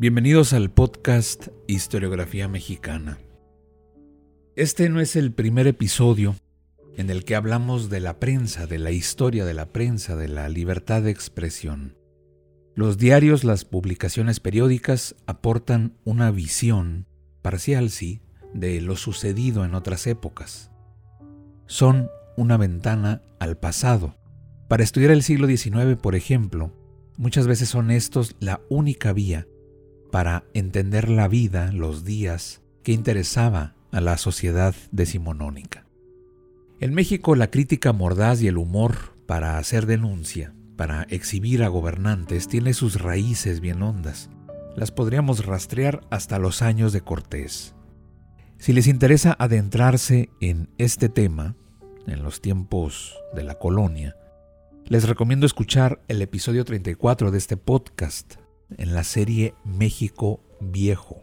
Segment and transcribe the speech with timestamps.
[0.00, 3.18] Bienvenidos al podcast Historiografía Mexicana.
[4.56, 6.36] Este no es el primer episodio
[6.96, 10.48] en el que hablamos de la prensa, de la historia de la prensa, de la
[10.48, 11.98] libertad de expresión.
[12.74, 17.04] Los diarios, las publicaciones periódicas aportan una visión,
[17.42, 18.22] parcial sí,
[18.54, 20.70] de lo sucedido en otras épocas.
[21.66, 22.08] Son
[22.38, 24.16] una ventana al pasado.
[24.66, 26.72] Para estudiar el siglo XIX, por ejemplo,
[27.18, 29.46] muchas veces son estos la única vía
[30.10, 35.86] para entender la vida, los días que interesaba a la sociedad decimonónica.
[36.80, 42.48] En México la crítica mordaz y el humor para hacer denuncia, para exhibir a gobernantes,
[42.48, 44.30] tiene sus raíces bien hondas.
[44.76, 47.74] Las podríamos rastrear hasta los años de Cortés.
[48.58, 51.56] Si les interesa adentrarse en este tema,
[52.06, 54.16] en los tiempos de la colonia,
[54.86, 58.36] les recomiendo escuchar el episodio 34 de este podcast,
[58.76, 61.22] en la serie México Viejo.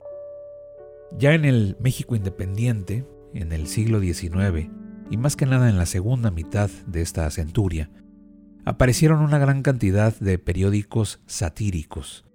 [1.18, 4.70] Ya en el México Independiente, en el siglo XIX,
[5.10, 7.90] y más que nada en la segunda mitad de esta centuria,
[8.66, 12.26] aparecieron una gran cantidad de periódicos satíricos,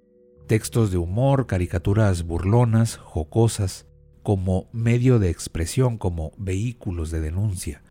[0.46, 3.86] textos de humor, caricaturas burlonas, jocosas,
[4.22, 7.83] como medio de expresión, como vehículos de denuncia.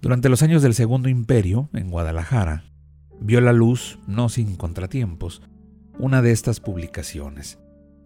[0.00, 2.64] Durante los años del Segundo Imperio, en Guadalajara,
[3.20, 5.42] vio la luz, no sin contratiempos,
[5.98, 7.58] una de estas publicaciones,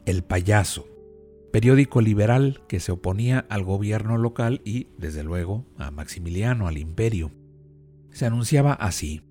[0.06, 0.86] El Payaso,
[1.52, 7.32] periódico liberal que se oponía al gobierno local y, desde luego, a Maximiliano, al imperio.
[8.10, 9.22] Se anunciaba así,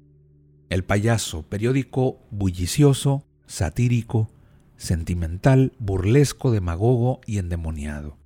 [0.70, 4.30] El Payaso, periódico bullicioso, satírico,
[4.78, 8.18] sentimental, burlesco, demagogo y endemoniado,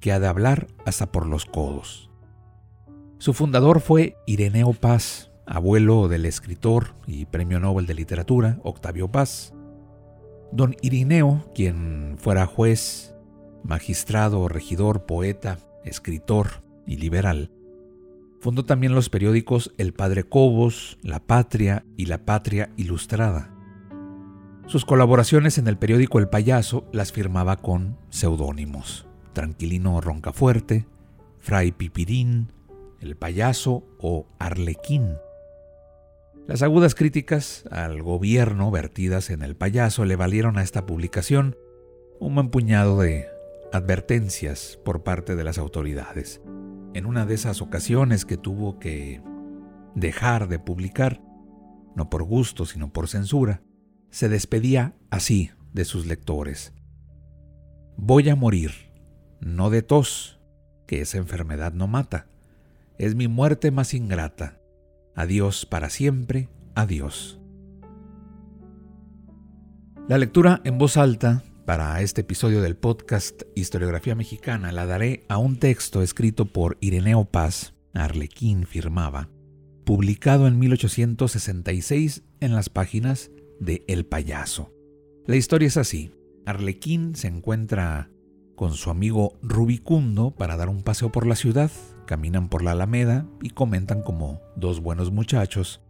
[0.00, 2.10] que ha de hablar hasta por los codos.
[3.18, 9.54] Su fundador fue Ireneo Paz, abuelo del escritor y premio Nobel de Literatura Octavio Paz,
[10.52, 13.14] Don Irineo, quien fuera juez,
[13.64, 17.50] magistrado, regidor, poeta, escritor y liberal,
[18.38, 23.50] fundó también los periódicos El Padre Cobos, La Patria y La Patria Ilustrada.
[24.66, 30.86] Sus colaboraciones en el periódico El Payaso las firmaba con seudónimos: Tranquilino Roncafuerte,
[31.38, 32.52] Fray Pipirín,
[33.00, 35.14] El Payaso o Arlequín.
[36.48, 41.56] Las agudas críticas al gobierno vertidas en el payaso le valieron a esta publicación
[42.18, 43.28] un buen puñado de
[43.72, 46.40] advertencias por parte de las autoridades.
[46.94, 49.22] En una de esas ocasiones que tuvo que
[49.94, 51.22] dejar de publicar,
[51.94, 53.62] no por gusto sino por censura,
[54.10, 56.72] se despedía así de sus lectores.
[57.96, 58.72] Voy a morir,
[59.40, 60.40] no de tos,
[60.88, 62.26] que esa enfermedad no mata,
[62.98, 64.58] es mi muerte más ingrata
[65.14, 67.38] Adiós para siempre, adiós.
[70.08, 75.36] La lectura en voz alta para este episodio del podcast Historiografía Mexicana la daré a
[75.36, 79.28] un texto escrito por Ireneo Paz, Arlequín firmaba,
[79.84, 83.30] publicado en 1866 en las páginas
[83.60, 84.72] de El Payaso.
[85.26, 86.10] La historia es así.
[86.46, 88.10] Arlequín se encuentra
[88.56, 91.70] con su amigo Rubicundo para dar un paseo por la ciudad
[92.12, 95.80] Caminan por la alameda y comentan como dos buenos muchachos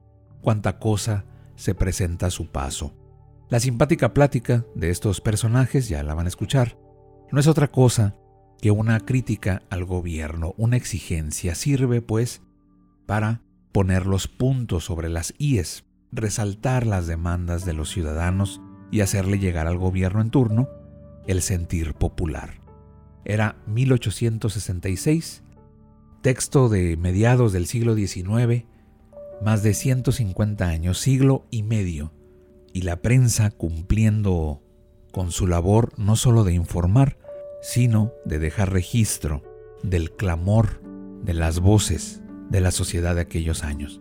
[0.40, 1.24] cuánta cosa
[1.56, 2.94] se presenta a su paso.
[3.48, 6.78] La simpática plática de estos personajes, ya la van a escuchar,
[7.32, 8.14] no es otra cosa
[8.60, 11.56] que una crítica al gobierno, una exigencia.
[11.56, 12.40] Sirve, pues,
[13.04, 13.40] para
[13.72, 18.60] poner los puntos sobre las IES, resaltar las demandas de los ciudadanos
[18.92, 20.68] y hacerle llegar al gobierno en turno
[21.26, 22.60] el sentir popular.
[23.24, 25.42] Era 1866
[26.22, 28.64] texto de mediados del siglo XIX,
[29.42, 32.14] más de 150 años, siglo y medio,
[32.72, 34.62] y la prensa cumpliendo
[35.10, 37.18] con su labor no solo de informar,
[37.60, 39.42] sino de dejar registro
[39.82, 40.80] del clamor
[41.24, 44.00] de las voces de la sociedad de aquellos años.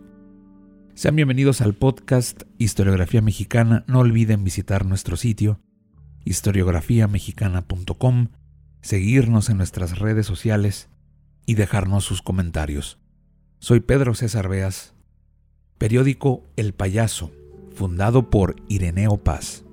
[0.94, 3.84] Sean bienvenidos al podcast Historiografía Mexicana.
[3.88, 5.58] No olviden visitar nuestro sitio
[6.24, 8.28] historiografiamexicana.com,
[8.80, 10.91] seguirnos en nuestras redes sociales
[11.46, 12.98] y dejarnos sus comentarios.
[13.58, 14.94] Soy Pedro César Beas,
[15.78, 17.32] periódico El Payaso,
[17.74, 19.64] fundado por Ireneo Paz.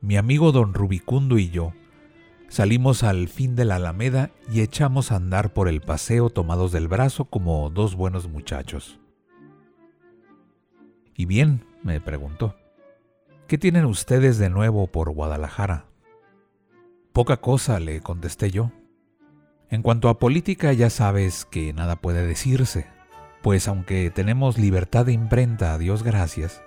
[0.00, 1.72] Mi amigo don Rubicundo y yo
[2.52, 6.86] salimos al fin de la alameda y echamos a andar por el paseo tomados del
[6.86, 9.00] brazo como dos buenos muchachos.
[11.16, 11.64] ¿Y bien?
[11.82, 12.54] me preguntó.
[13.48, 15.86] ¿Qué tienen ustedes de nuevo por Guadalajara?
[17.14, 18.70] Poca cosa, le contesté yo.
[19.70, 22.86] En cuanto a política ya sabes que nada puede decirse,
[23.40, 26.62] pues aunque tenemos libertad de imprenta, a Dios gracias,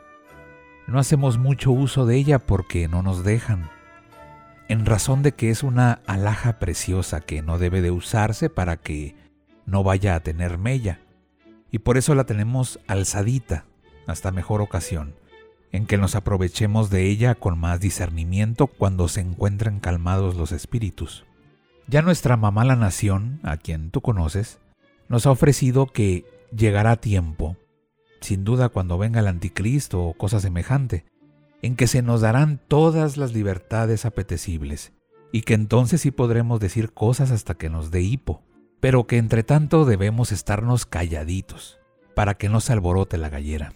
[0.87, 3.69] no hacemos mucho uso de ella porque no nos dejan,
[4.67, 9.15] en razón de que es una alhaja preciosa que no debe de usarse para que
[9.65, 10.99] no vaya a tener mella,
[11.71, 13.65] y por eso la tenemos alzadita
[14.07, 15.15] hasta mejor ocasión,
[15.71, 21.25] en que nos aprovechemos de ella con más discernimiento cuando se encuentran calmados los espíritus.
[21.87, 24.59] Ya nuestra mamá la nación, a quien tú conoces,
[25.09, 26.25] nos ha ofrecido que
[26.55, 27.57] llegará tiempo,
[28.21, 31.05] sin duda cuando venga el anticristo o cosa semejante,
[31.65, 34.93] en que se nos darán todas las libertades apetecibles,
[35.31, 38.43] y que entonces sí podremos decir cosas hasta que nos dé hipo,
[38.79, 41.79] pero que entre tanto debemos estarnos calladitos,
[42.13, 43.73] para que no se alborote la gallera.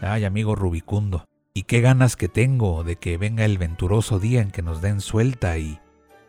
[0.00, 4.50] Ay, amigo Rubicundo, y qué ganas que tengo de que venga el venturoso día en
[4.50, 5.78] que nos den suelta y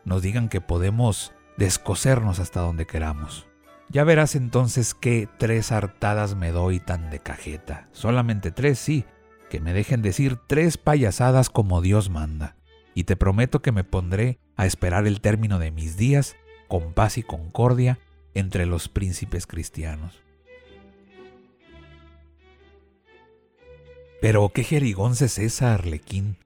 [0.04, 3.48] nos digan que podemos descosernos hasta donde queramos.
[3.90, 7.88] Ya verás entonces qué tres hartadas me doy tan de cajeta.
[7.92, 9.06] Solamente tres, sí,
[9.50, 12.56] que me dejen decir tres payasadas como Dios manda.
[12.94, 16.36] Y te prometo que me pondré a esperar el término de mis días
[16.68, 18.00] con paz y concordia
[18.34, 20.22] entre los príncipes cristianos.
[24.22, 26.38] Pero qué jerigonce es esa, Arlequín.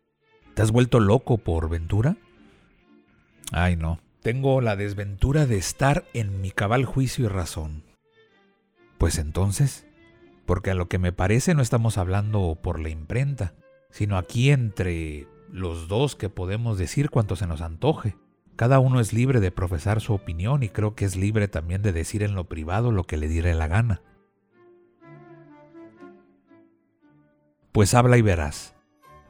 [0.53, 2.17] ¿Te has vuelto loco por ventura?
[3.51, 3.99] Ay, no.
[4.21, 7.83] Tengo la desventura de estar en mi cabal juicio y razón.
[8.97, 9.87] Pues entonces,
[10.45, 13.53] porque a lo que me parece no estamos hablando por la imprenta,
[13.91, 18.17] sino aquí entre los dos que podemos decir cuanto se nos antoje.
[18.57, 21.93] Cada uno es libre de profesar su opinión y creo que es libre también de
[21.93, 24.01] decir en lo privado lo que le diere la gana.
[27.71, 28.75] Pues habla y verás.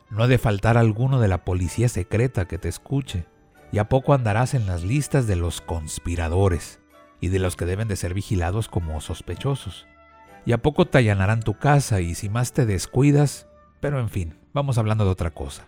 [0.10, 3.28] No ha de faltar alguno de la policía secreta que te escuche,
[3.72, 6.80] y a poco andarás en las listas de los conspiradores
[7.22, 9.88] y de los que deben de ser vigilados como sospechosos.
[10.46, 13.48] Y a poco te allanarán tu casa y si más te descuidas,
[13.80, 15.68] pero en fin, vamos hablando de otra cosa.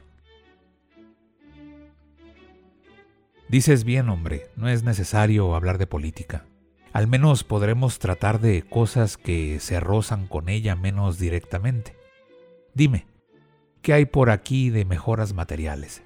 [3.50, 6.45] Dices bien, hombre, no es necesario hablar de política.
[6.94, 11.97] Al menos podremos tratar de cosas que se rozan con ella menos directamente.
[12.74, 13.07] Dime,
[13.81, 16.01] ¿qué hay por aquí de mejoras materiales?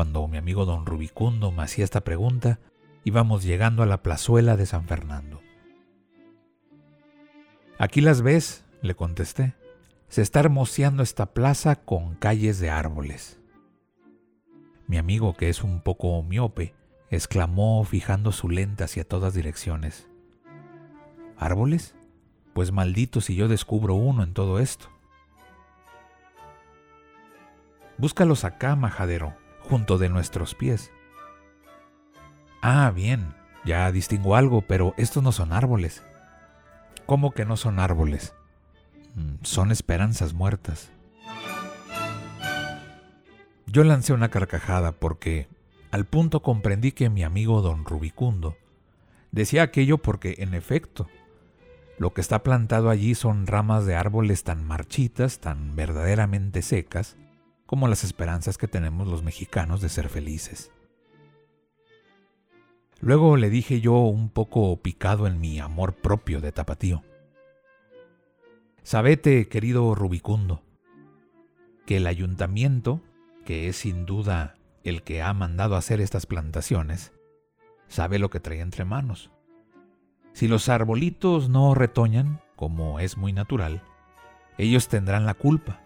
[0.00, 2.58] Cuando mi amigo don Rubicundo me hacía esta pregunta,
[3.04, 5.42] íbamos llegando a la plazuela de San Fernando.
[7.78, 9.56] Aquí las ves, le contesté.
[10.08, 13.42] Se está hermoseando esta plaza con calles de árboles.
[14.86, 16.74] Mi amigo, que es un poco miope,
[17.10, 20.08] exclamó fijando su lente hacia todas direcciones.
[21.36, 21.94] ¿Árboles?
[22.54, 24.88] Pues maldito si yo descubro uno en todo esto.
[27.98, 29.34] Búscalos acá, majadero,
[29.70, 30.90] junto de nuestros pies.
[32.60, 33.34] Ah, bien,
[33.64, 36.02] ya distingo algo, pero estos no son árboles.
[37.06, 38.34] ¿Cómo que no son árboles?
[39.14, 40.90] Mm, son esperanzas muertas.
[43.66, 45.46] Yo lancé una carcajada porque
[45.92, 48.56] al punto comprendí que mi amigo don Rubicundo
[49.30, 51.06] decía aquello porque, en efecto,
[51.96, 57.16] lo que está plantado allí son ramas de árboles tan marchitas, tan verdaderamente secas,
[57.70, 60.72] como las esperanzas que tenemos los mexicanos de ser felices.
[63.00, 67.04] Luego le dije yo un poco picado en mi amor propio de tapatío.
[68.82, 70.64] Sabete, querido Rubicundo,
[71.86, 73.00] que el ayuntamiento,
[73.44, 77.12] que es sin duda el que ha mandado hacer estas plantaciones,
[77.86, 79.30] sabe lo que trae entre manos.
[80.32, 83.84] Si los arbolitos no retoñan, como es muy natural,
[84.58, 85.84] ellos tendrán la culpa,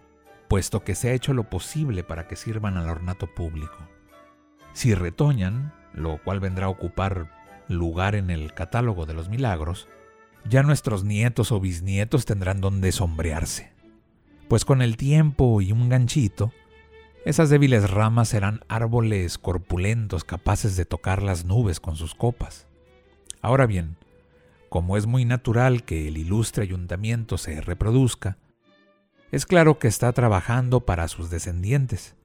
[0.55, 3.75] puesto que se ha hecho lo posible para que sirvan al ornato público.
[4.71, 7.29] Si retoñan, lo cual vendrá a ocupar
[7.67, 9.89] lugar en el catálogo de los milagros,
[10.47, 13.73] ya nuestros nietos o bisnietos tendrán donde sombrearse.
[14.47, 16.53] Pues con el tiempo y un ganchito,
[17.25, 22.65] esas débiles ramas serán árboles corpulentos capaces de tocar las nubes con sus copas.
[23.41, 23.97] Ahora bien,
[24.69, 28.37] como es muy natural que el ilustre ayuntamiento se reproduzca,
[29.31, 32.15] Es claro que está trabajando para sus descendientes,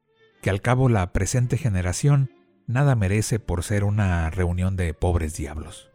[0.43, 2.31] que al cabo la presente generación
[2.67, 5.91] nada merece por ser una reunión de pobres diablos.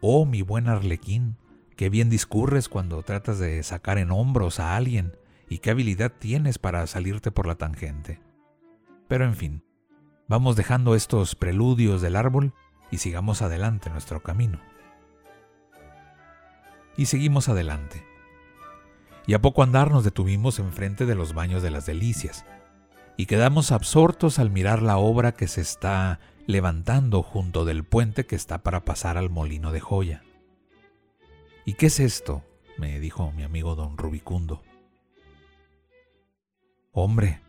[0.00, 1.36] Oh, mi buen arlequín,
[1.76, 5.16] qué bien discurres cuando tratas de sacar en hombros a alguien
[5.48, 8.20] y qué habilidad tienes para salirte por la tangente.
[9.08, 9.62] Pero en fin,
[10.26, 12.54] vamos dejando estos preludios del árbol
[12.90, 14.58] y sigamos adelante nuestro camino.
[16.96, 18.04] Y seguimos adelante.
[19.26, 22.44] Y a poco andar nos detuvimos enfrente de los baños de las delicias,
[23.16, 28.36] y quedamos absortos al mirar la obra que se está levantando junto del puente que
[28.36, 30.22] está para pasar al molino de joya.
[31.64, 32.42] ¿Y qué es esto?
[32.76, 34.62] me dijo mi amigo don Rubicundo.
[36.92, 37.40] Hombre,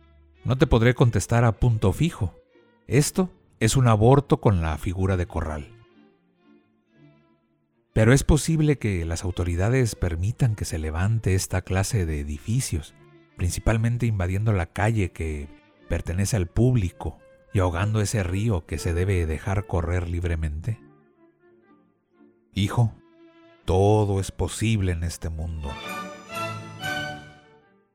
[0.44, 2.34] no te podré contestar a punto fijo.
[2.86, 5.75] Esto es un aborto con la figura de corral.
[7.96, 12.94] Pero es posible que las autoridades permitan que se levante esta clase de edificios,
[13.38, 15.48] principalmente invadiendo la calle que
[15.88, 17.16] pertenece al público
[17.54, 20.78] y ahogando ese río que se debe dejar correr libremente.
[22.52, 22.92] Hijo,
[23.64, 25.70] todo es posible en este mundo.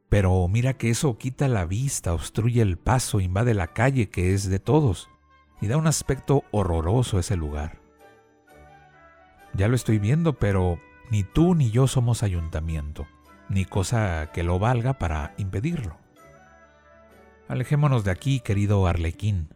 [0.10, 4.50] Pero mira que eso quita la vista, obstruye el paso, invade la calle que es
[4.50, 5.12] de todos
[5.62, 7.81] y da un aspecto horroroso a ese lugar.
[9.53, 10.79] Ya lo estoy viendo, pero
[11.10, 13.05] ni tú ni yo somos ayuntamiento,
[13.50, 15.98] ni cosa que lo valga para impedirlo.
[17.48, 19.50] Alejémonos de aquí, querido Arlequín,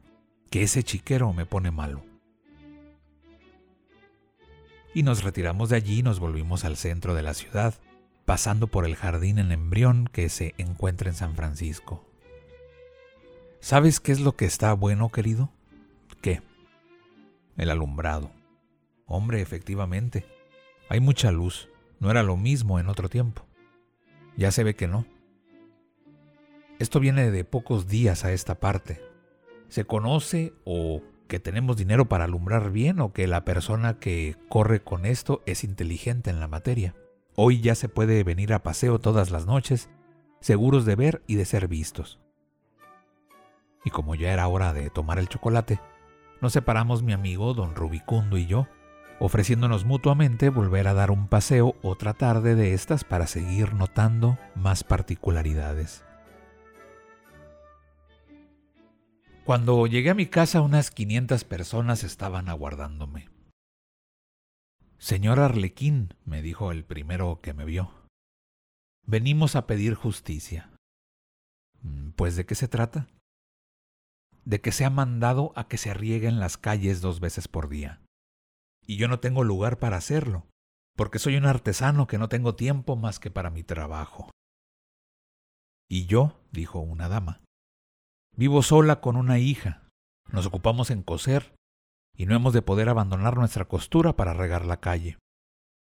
[0.49, 2.03] que ese chiquero me pone malo.
[4.93, 7.75] Y nos retiramos de allí y nos volvimos al centro de la ciudad,
[8.25, 12.05] pasando por el jardín en embrión que se encuentra en San Francisco.
[13.61, 15.49] ¿Sabes qué es lo que está bueno, querido?
[16.21, 16.41] ¿Qué?
[17.57, 18.29] El alumbrado.
[19.05, 20.25] Hombre, efectivamente.
[20.89, 21.69] Hay mucha luz.
[21.99, 23.45] No era lo mismo en otro tiempo.
[24.37, 25.05] Ya se ve que no.
[26.79, 29.01] Esto viene de pocos días a esta parte.
[29.69, 34.83] Se conoce o que tenemos dinero para alumbrar bien o que la persona que corre
[34.83, 36.95] con esto es inteligente en la materia.
[37.35, 39.89] Hoy ya se puede venir a paseo todas las noches,
[40.39, 42.19] seguros de ver y de ser vistos.
[43.83, 45.79] Y como ya era hora de tomar el chocolate,
[46.41, 48.67] nos separamos mi amigo don Rubicundo y yo,
[49.19, 54.83] ofreciéndonos mutuamente volver a dar un paseo otra tarde de estas para seguir notando más
[54.83, 56.03] particularidades.
[59.45, 63.29] Cuando llegué a mi casa unas 500 personas estaban aguardándome.
[64.97, 67.91] Señor Arlequín, me dijo el primero que me vio,
[69.05, 70.71] venimos a pedir justicia.
[71.81, 73.07] Mm, pues ¿de qué se trata?
[74.45, 78.01] De que se ha mandado a que se rieguen las calles dos veces por día.
[78.85, 80.47] Y yo no tengo lugar para hacerlo,
[80.95, 84.29] porque soy un artesano que no tengo tiempo más que para mi trabajo.
[85.89, 87.41] Y yo, dijo una dama,
[88.35, 89.87] vivo sola con una hija.
[90.31, 91.55] Nos ocupamos en coser
[92.15, 95.17] y no hemos de poder abandonar nuestra costura para regar la calle.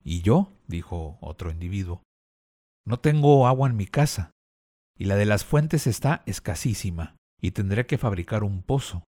[0.03, 2.03] Y yo, dijo otro individuo,
[2.85, 4.31] no tengo agua en mi casa,
[4.97, 9.03] y la de las fuentes está escasísima, y tendré que fabricar un pozo.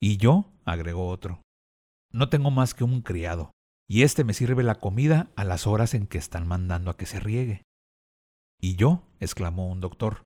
[0.00, 1.42] Y yo, agregó otro,
[2.12, 3.52] no tengo más que un criado,
[3.88, 7.06] y éste me sirve la comida a las horas en que están mandando a que
[7.06, 7.62] se riegue.
[8.60, 10.24] Y yo, exclamó un doctor,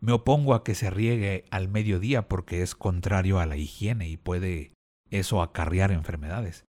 [0.00, 4.16] me opongo a que se riegue al mediodía porque es contrario a la higiene y
[4.16, 4.74] puede
[5.10, 6.64] eso acarrear enfermedades.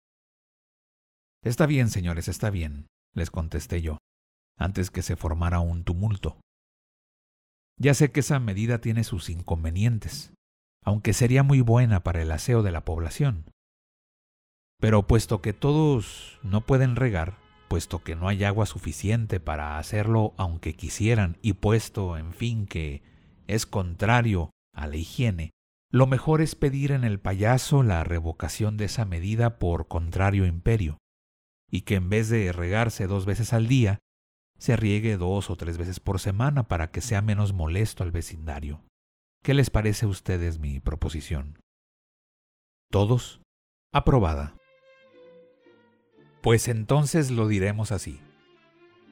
[1.43, 3.97] Está bien, señores, está bien, les contesté yo,
[4.57, 6.39] antes que se formara un tumulto.
[7.77, 10.33] Ya sé que esa medida tiene sus inconvenientes,
[10.83, 13.50] aunque sería muy buena para el aseo de la población.
[14.81, 17.37] Pero puesto que todos no pueden regar,
[17.69, 23.03] puesto que no hay agua suficiente para hacerlo aunque quisieran, y puesto, en fin, que
[23.45, 25.51] es contrario a la higiene,
[25.91, 30.97] lo mejor es pedir en el payaso la revocación de esa medida por contrario imperio,
[31.69, 33.99] y que en vez de regarse dos veces al día,
[34.57, 38.83] se riegue dos o tres veces por semana para que sea menos molesto al vecindario.
[39.43, 41.59] ¿Qué les parece a ustedes mi proposición?
[42.89, 43.41] ¿Todos?
[43.93, 44.55] Aprobada.
[46.41, 48.19] Pues entonces lo diremos así.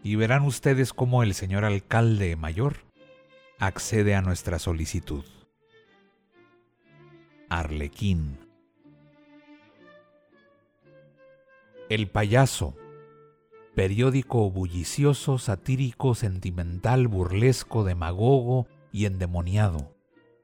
[0.03, 2.77] Y verán ustedes cómo el señor alcalde mayor
[3.59, 5.25] accede a nuestra solicitud.
[7.49, 8.39] Arlequín.
[11.89, 12.75] El payaso.
[13.75, 19.95] Periódico bullicioso, satírico, sentimental, burlesco, demagogo y endemoniado,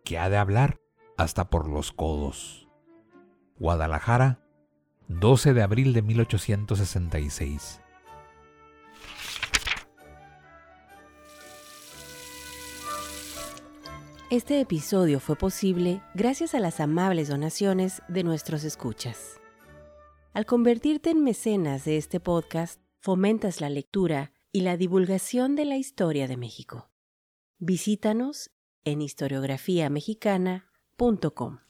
[0.04, 0.80] que ha de hablar
[1.18, 2.68] hasta por los codos.
[3.58, 4.45] Guadalajara,
[5.08, 7.82] 12 de abril de 1866.
[14.32, 19.40] Este episodio fue posible gracias a las amables donaciones de nuestros escuchas.
[20.34, 25.78] Al convertirte en mecenas de este podcast, fomentas la lectura y la divulgación de la
[25.78, 26.90] historia de México.
[27.60, 28.50] Visítanos
[28.84, 31.65] en historiografiamexicana.com.